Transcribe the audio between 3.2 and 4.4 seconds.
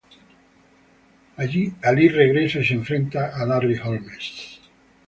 a Larry Holmes.